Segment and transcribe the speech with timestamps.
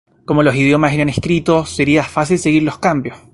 [0.25, 3.19] Como los idiomas eran escritos sería fácil seguir los cambios.